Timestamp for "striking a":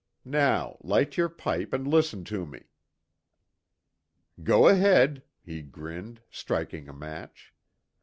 6.31-6.93